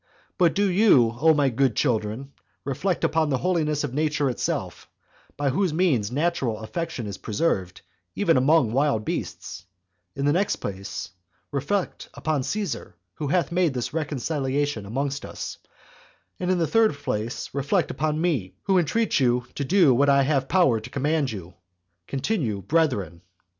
[0.39, 2.31] But do you, O my good children,
[2.65, 4.89] reflect upon the holiness of nature itself,
[5.37, 7.81] by whose means natural affection is preserved,
[8.15, 9.63] even among wild beasts;
[10.15, 11.11] in the next place,
[11.51, 15.59] reflect upon Caesar, who hath made this reconciliation among us;
[16.39, 20.23] and in the third place, reflect upon me, who entreat you to do what I
[20.23, 21.53] have power to command you,
[22.07, 23.21] continue brethren.